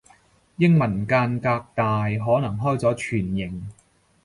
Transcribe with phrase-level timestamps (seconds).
[0.57, 3.69] 英文間隔大可能開咗全形